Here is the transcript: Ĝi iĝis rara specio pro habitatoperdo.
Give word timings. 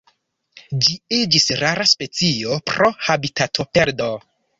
Ĝi 0.85 0.95
iĝis 1.17 1.45
rara 1.63 1.85
specio 1.91 2.57
pro 2.71 2.89
habitatoperdo. 3.09 4.09